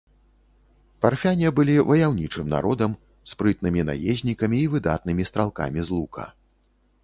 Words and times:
Парфяне 1.05 1.51
былі 1.59 1.75
ваяўнічым 1.89 2.49
народам, 2.55 2.91
спрытнымі 3.35 3.81
наезнікамі 3.93 4.57
і 4.65 4.71
выдатнымі 4.75 5.23
стралкамі 5.33 5.79
з 5.91 5.99
лука. 5.99 6.23